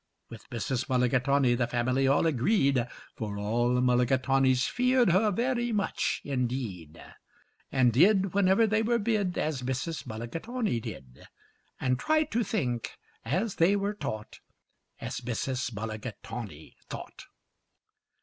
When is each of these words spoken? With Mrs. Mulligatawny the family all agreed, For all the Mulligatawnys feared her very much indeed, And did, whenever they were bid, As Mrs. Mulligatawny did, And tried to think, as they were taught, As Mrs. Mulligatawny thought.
With 0.29 0.49
Mrs. 0.49 0.89
Mulligatawny 0.89 1.53
the 1.53 1.67
family 1.67 2.07
all 2.07 2.25
agreed, 2.25 2.87
For 3.15 3.37
all 3.37 3.75
the 3.75 3.81
Mulligatawnys 3.83 4.67
feared 4.67 5.11
her 5.11 5.29
very 5.29 5.71
much 5.71 6.21
indeed, 6.23 6.99
And 7.71 7.93
did, 7.93 8.33
whenever 8.33 8.65
they 8.65 8.81
were 8.81 8.97
bid, 8.97 9.37
As 9.37 9.61
Mrs. 9.61 10.07
Mulligatawny 10.07 10.79
did, 10.79 11.27
And 11.79 11.99
tried 11.99 12.31
to 12.31 12.43
think, 12.43 12.97
as 13.25 13.57
they 13.57 13.75
were 13.75 13.93
taught, 13.93 14.39
As 14.99 15.21
Mrs. 15.21 15.71
Mulligatawny 15.71 16.77
thought. 16.89 17.25